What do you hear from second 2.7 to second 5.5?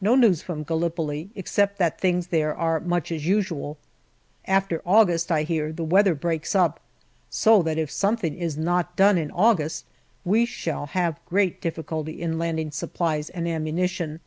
much as usual. After August, I